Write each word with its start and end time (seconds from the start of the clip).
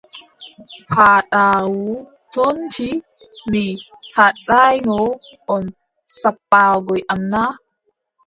Paaɗaawu 0.89 1.87
toonti: 2.33 2.87
mi 3.51 3.63
haɗaayno 4.15 4.99
on 5.53 5.63
sappaagoy 6.19 7.01
am 7.13 7.21
na? 7.31 7.41